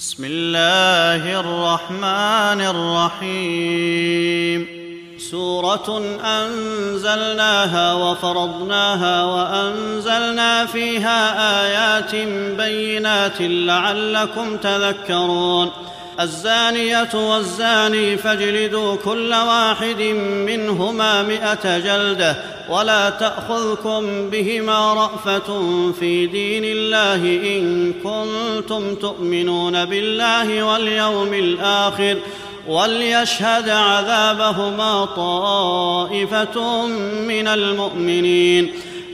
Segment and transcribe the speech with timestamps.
[0.00, 2.60] بسم الله الرحمن
[3.20, 4.66] الرحيم.
[5.18, 11.20] سورة أنزلناها وفرضناها وأنزلنا فيها
[11.64, 12.14] آيات
[12.56, 15.70] بينات لعلكم تذكرون.
[16.20, 20.02] الزانية والزاني فاجلدوا كل واحد
[20.46, 22.36] منهما مائه جلدة
[22.68, 25.48] ولا تأخذكم بهما رأفة
[25.92, 27.24] في دين الله
[27.56, 32.16] إن كنتم تؤمنون بالله واليوم الآخر
[32.68, 36.86] وليشهد عذابهما طائفة
[37.26, 38.72] من المؤمنين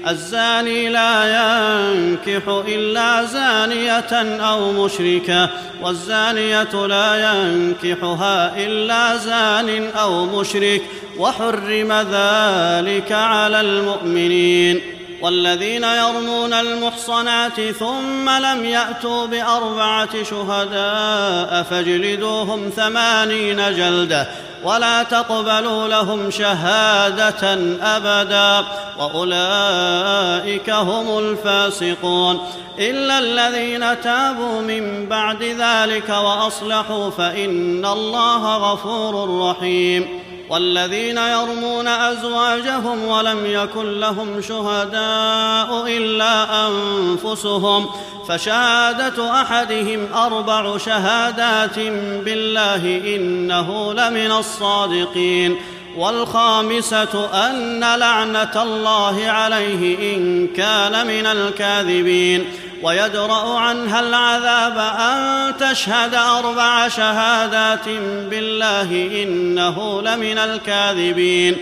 [0.09, 5.51] الزاني لا ينكح إلا زانية أو مشركة
[5.83, 10.83] والزانية لا ينكحها إلا زان أو مشرك
[11.19, 14.97] وحرم ذلك على المؤمنين.
[15.23, 24.29] والذين يرمون المحصنات ثم لم يأتوا بأربعة شهداء فاجلدوهم ثمانين جلدة
[24.65, 28.65] ولا تقبلوا لهم شهادة أبدا.
[28.99, 32.41] وأولئك هم الفاسقون.
[32.79, 40.26] إلا الذين تابوا من بعد ذلك وأصلحوا فإن الله غفور رحيم.
[40.51, 47.87] والذين يرمون أزواجهم ولم يكن لهم شهداء إلا أنفسهم
[48.29, 51.79] فشهادة أحدهم أربع شهادات
[52.25, 55.57] بالله إنه لمن الصادقين
[55.97, 62.45] والخامسة أن لعنة الله عليه إن كان من الكاذبين
[62.83, 67.89] ويدرأ عنها العذاب أن تشهد أربع شهادات
[68.31, 71.57] بالله إنه لمن الكاذبين.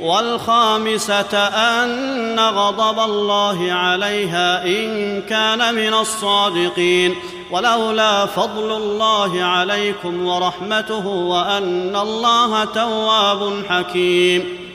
[0.00, 7.14] والخامسة أن غضب الله عليها إن كان من الصادقين.
[7.50, 14.63] ولولا فضل الله عليكم ورحمته وأن الله تواب حكيم.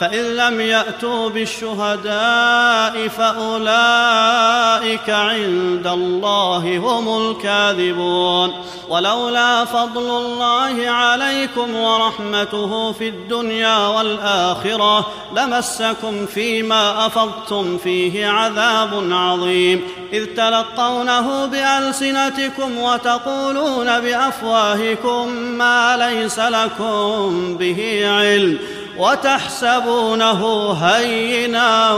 [0.00, 8.52] فإن لم يأتوا بالشهداء فأولئك عند الله هم الكاذبون.
[8.88, 15.06] ولولا فضل الله عليكم ورحمته في الدنيا والآخرة
[15.36, 19.82] لمسكم فيما أفضتم فيه عذاب عظيم.
[20.12, 28.58] إذ تلقونه بألسنتكم وتقولون بأفواهكم ما ليس لكم به علم.
[28.98, 31.92] وتحسبونه هينا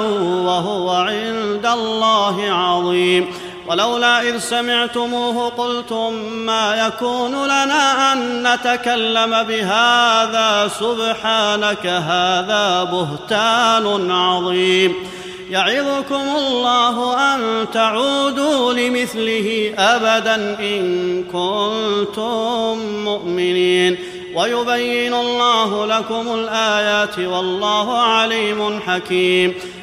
[0.47, 3.27] وهو عند الله عظيم.
[3.69, 14.95] ولولا إذ سمعتموه قلتم ما يكون لنا أن نتكلم بهذا سبحانك هذا بهتان عظيم.
[15.51, 23.99] يعظكم الله أن تعودوا لمثله أبدا إن كنتم مؤمنين.
[24.35, 29.55] ويبين الله لكم الآيات والله عليم حكيم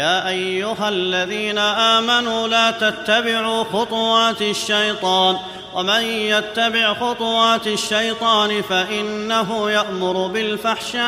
[0.00, 5.36] يا أيها الذين آمنوا لا تتبعوا خطوات الشيطان
[5.74, 11.00] ومن يتبع خطوات الشيطان فإنه يأمر بالفحشاء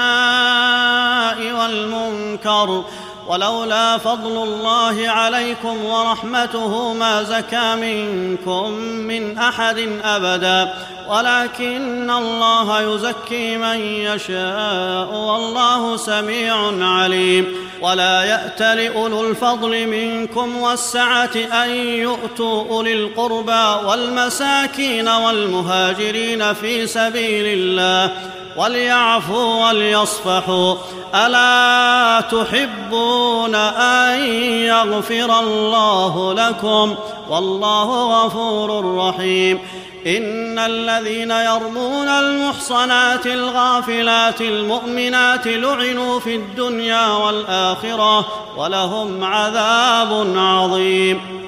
[1.53, 2.85] والمنكر
[3.27, 10.75] ولولا فضل الله عليكم ورحمته ما زكى منكم من أحد أبدا
[11.09, 16.57] ولكن الله يزكي من يشاء والله سميع
[16.87, 27.47] عليم ولا يأت لأولو الفضل منكم والسعة أن يؤتوا أولي القربى والمساكين والمهاجرين في سبيل
[27.59, 28.11] الله
[28.57, 30.75] وليعفوا وليصفحوا.
[31.15, 36.95] ألا تحبون أن يغفر الله لكم؟
[37.31, 39.59] والله غفور رحيم.
[40.07, 48.27] إن الذين يرمون المحصنات الغافلات المؤمنات لعنوا في الدنيا والآخرة
[48.57, 51.42] ولهم عذاب عظيم.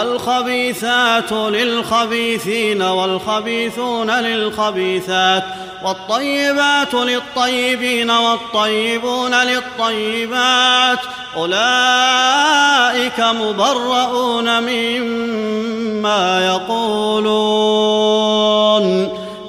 [0.00, 5.44] الخبيثات للخبيثين والخبيثون للخبيثات
[5.84, 10.98] والطيبات للطيبين والطيبون للطيبات
[11.36, 17.62] أولئك مبرؤون مما يقولون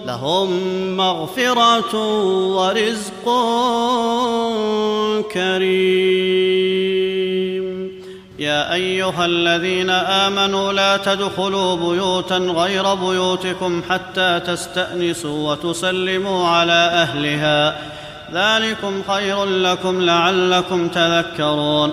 [0.05, 0.49] لهم
[0.97, 1.95] مغفرة
[2.55, 3.25] ورزق
[5.33, 7.12] كريم
[8.39, 17.77] يا أيها الذين آمنوا لا تدخلوا بيوتا غير بيوتكم حتى تستأنسوا وتسلموا على أهلها.
[18.33, 21.91] ذلكم خير لكم لعلكم تذكرون.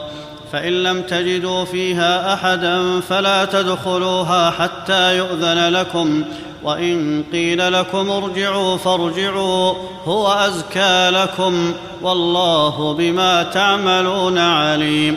[0.53, 6.25] فإن لم تجدوا فيها أحدا فلا تدخلوها حتى يؤذن لكم.
[6.63, 11.75] وإن قيل لكم ارجعوا فارجعوا هو أزكى لكم.
[12.03, 15.17] والله بما تعملون عليم.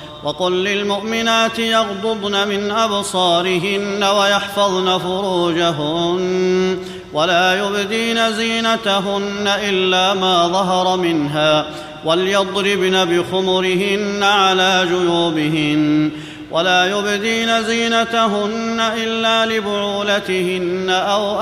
[0.23, 6.77] وقل للمؤمنات يغضضن من أبصارهن ويحفظن فروجهن
[7.13, 11.65] ولا يبدين زينتهن إلا ما ظهر منها
[12.05, 16.11] وليضربن بخمرهن على جيوبهن
[16.51, 21.41] ولا يبدين زينتهن إلا لبعولتهن أو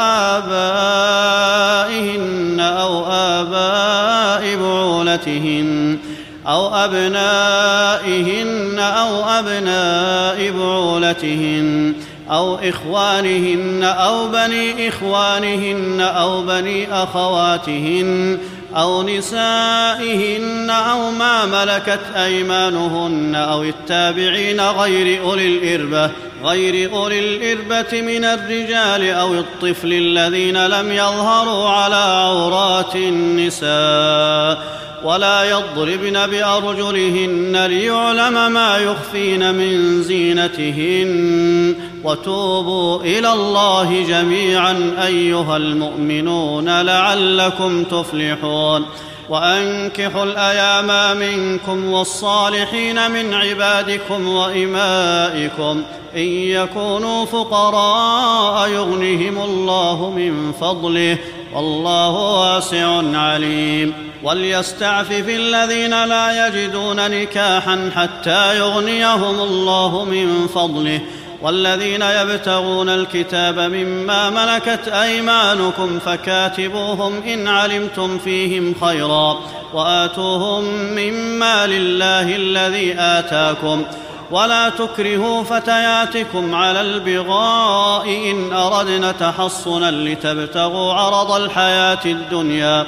[1.19, 5.99] آبائهن أو آباء بعولتهن
[6.47, 11.93] أو أبنائهن أو أبناء بعولتهن
[12.31, 18.37] أو إخوانهن أو بني إخوانهن أو بني أخواتهن
[18.75, 26.11] أو نسائهن أو ما ملكت أيمانهن أو التابعين غير أولي الإربة
[26.43, 36.27] غير أولي الإربة من الرجال أو الطفل الذين لم يظهروا على عورات النساء ولا يضربن
[36.27, 41.75] بأرجلهن ليعلم ما يخفين من زينتهن.
[42.03, 48.85] وتوبوا إلى الله جميعا أيها المؤمنون لعلكم تفلحون.
[49.29, 55.83] وأنكحوا الأيام منكم والصالحين من عبادكم وإمائكم.
[56.15, 61.17] إن يكونوا فقراء يغنهم الله من فضله.
[61.55, 64.08] والله واسع عليم.
[64.23, 71.01] وليستعفف الذين لا يجدون نكاحا حتى يغنيهم الله من فضله.
[71.41, 79.39] والذين يبتغون الكتاب مما ملكت أيمانكم فكاتبوهم إن علمتم فيهم خيرا
[79.73, 83.83] وآتوهم مما لله الذي آتاكم.
[84.31, 92.85] ولا تكرهوا فتياتكم على البغاء إن أردنا تحصنا لتبتغوا عرض الحياة الدنيا.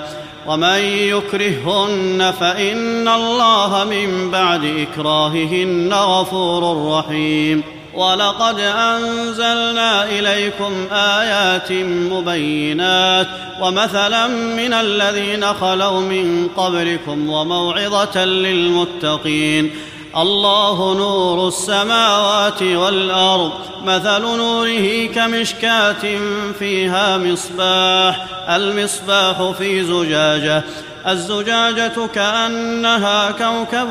[0.48, 7.63] ومن يكرههن فإن الله من بعد إكراههن غفور رحيم.
[7.93, 11.71] ولقد أنزلنا إليكم آيات
[12.12, 13.27] مبينات.
[13.62, 19.71] ومثلا من الذين خلوا من قبلكم وموعظة للمتقين.
[20.18, 23.51] الله نور السماوات والأرض
[23.84, 26.20] مثل نوره كمشكاة
[26.60, 30.63] فيها مصباح المصباح في زجاجة
[31.08, 33.89] الزجاجة كأنها كوكب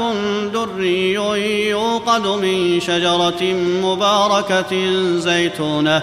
[0.53, 1.13] دري
[1.69, 3.43] يوقد من شجرة
[3.83, 4.73] مباركة
[5.17, 6.03] زيتونة.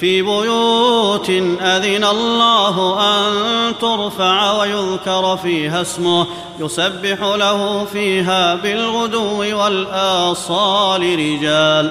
[0.00, 3.32] في بيوت أذن الله أن
[3.78, 6.26] ترفع ويذكر فيها اسمه
[6.60, 11.90] يسبح له فيها بالغدو والآصال رجال.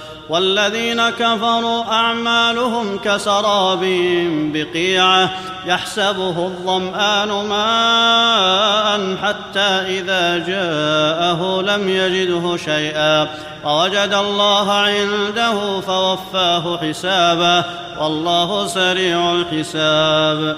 [0.31, 3.79] والذين كفروا أعمالهم كسراب
[4.53, 5.29] بقيعة
[5.65, 13.27] يحسبه الظمآن ماء حتى إذا جاءه لم يجده شيئا
[13.65, 17.65] ووجد الله عنده فوفاه حسابه
[18.01, 20.57] والله سريع الحساب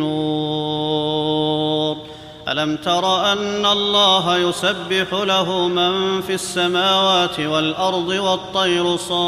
[2.61, 9.21] ألم تر أن الله يسبح له من في السماوات والأرض والطير صافات؟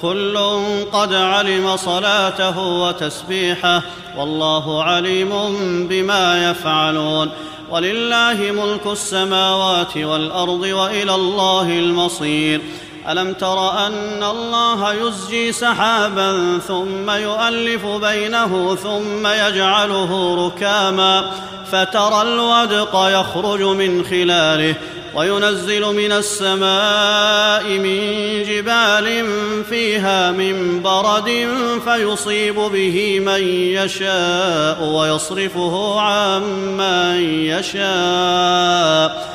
[0.00, 0.38] كل
[0.92, 3.82] قد علم صلاته وتسبيحه
[4.18, 5.30] والله عليم
[5.88, 7.30] بما يفعلون.
[7.70, 12.60] ولله ملك السماوات والأرض وإلى الله المصير.
[13.08, 21.30] ألم تر أن الله يزجي سحابا ثم يؤلف بينه ثم يجعله ركاما
[21.72, 24.74] فترى الودق يخرج من خلاله
[25.14, 27.98] وينزل من السماء من
[28.42, 29.26] جبال
[29.70, 31.48] فيها من برد
[31.84, 36.42] فيصيب به من يشاء ويصرفه عن
[36.76, 39.34] من يشاء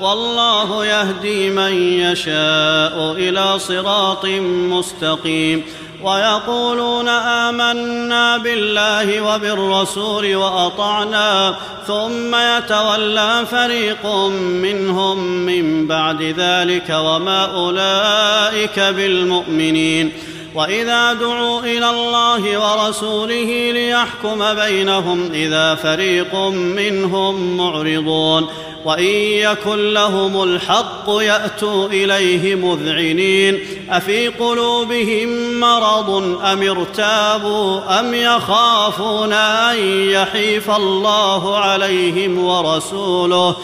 [0.00, 4.26] والله يهدي من يشاء إلى صراط
[4.70, 5.64] مستقيم
[6.02, 20.12] ويقولون آمنا بالله وبالرسول وأطعنا ثم يتولى فريق منهم من بعد ذلك وما أولئك بالمؤمنين
[20.54, 28.48] وإذا دعوا إلى الله ورسوله ليحكم بينهم إذا فريق منهم معرضون
[28.86, 33.60] وإن يكن لهم الحق يأتوا إليه مذعنين.
[33.90, 36.10] أفي قلوبهم مرض
[36.44, 39.76] أم ارتابوا أم يخافون أن
[40.10, 43.56] يحيف الله عليهم ورسوله؟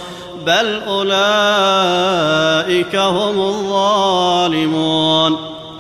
[0.47, 5.52] بل أولئك هم الظالمون.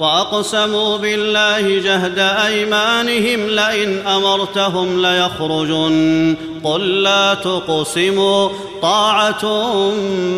[0.00, 6.36] وأقسموا بالله جهد أيمانهم لئن أمرتهم ليخرجن.
[6.64, 8.48] قل لا تقسموا
[8.82, 9.46] طاعة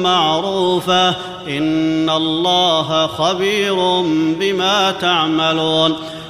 [0.03, 1.09] معروفة.
[1.49, 3.75] إن الله خبير
[4.41, 5.97] بما تعملون.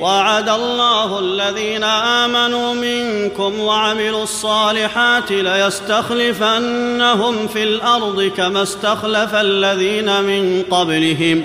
[0.00, 6.68] وعد الله الذين آمنوا منكم وعملوا الصالحات ليستخلفنهم
[7.48, 11.44] في الأرض كما استخلف الذين من قبلهم.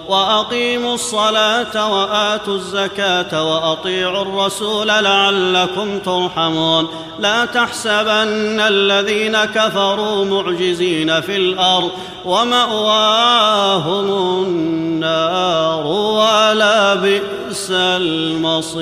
[0.11, 6.87] وأقيموا الصلاة وآتوا الزكاة وأطيعوا الرسول لعلكم ترحمون.
[7.19, 11.91] لا تحسبن الذين كفروا معجزين في الأرض
[12.25, 14.05] ومأواهم
[14.43, 18.81] النار ولا بئس المصير.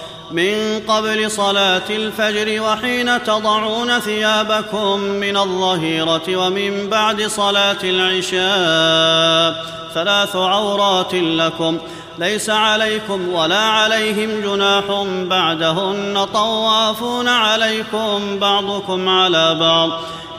[0.33, 11.13] من قبل صلاة الفجر وحين تضعون ثيابكم من الظهيرة ومن بعد صلاة العشاء ثلاث عورات
[11.13, 11.77] لكم.
[12.19, 16.25] ليس عليكم ولا عليهم جناح بعدهن.
[16.33, 19.89] طوافون عليكم بعضكم على بعض.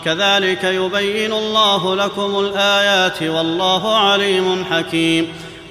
[0.04, 5.32] كذلك يبين الله لكم الآيات والله عليم حكيم.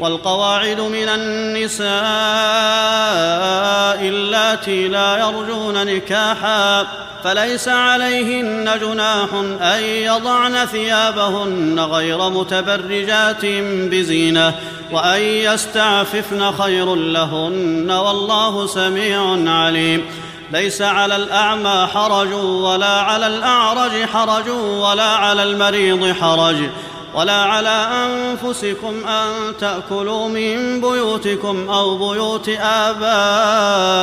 [0.00, 1.90] والقواعد من النساء
[4.08, 6.86] اللاتي لا يرجون نكاحا
[7.24, 9.28] فليس عليهن جناح
[9.60, 13.46] أن يضعن ثيابهن غير متبرجات
[13.90, 14.54] بزينة
[14.92, 20.04] وأن يستعففن خير لهن والله سميع عليم.
[20.52, 26.56] ليس على الأعمى حرج ولا على الأعرج حرج ولا على المريض حرج.
[27.14, 33.94] ولا على أنفسكم أن تأكلوا من بيوتكم أو بيوت آبائكم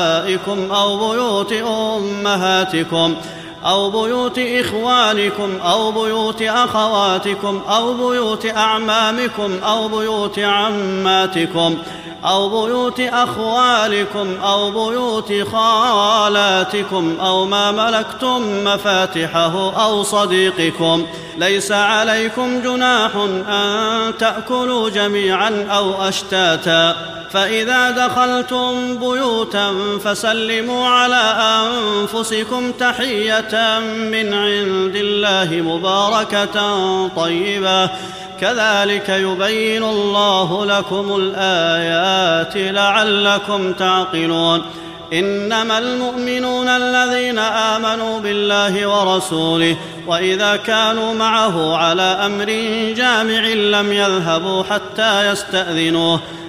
[0.71, 3.15] أو بيوت أمهاتكم.
[3.65, 11.77] أو بيوت إخوانكم أو بيوت أخواتكم أو بيوت أعمامكم أو بيوت عماتكم
[12.25, 21.05] أو بيوت أخوالكم أو بيوت خالاتكم أو ما ملكتم مفاتحه أو صديقكم.
[21.37, 23.11] ليس عليكم جناح
[23.49, 27.16] أن تأكلوا جميعا أو أشتاتا.
[27.31, 33.79] فإذا دخلتم بيوتا فسلموا على أنفسكم تحية
[34.11, 36.57] من عند الله مباركة
[37.07, 37.89] طيبة.
[38.41, 44.61] كذلك يبين الله لكم الآيات لعلكم تعقلون.
[45.13, 52.45] إنما المؤمنون الذين آمنوا بالله ورسوله وإذا كانوا معه على أمر
[52.95, 56.19] جامع لم يذهبوا حتى يستأذنوه.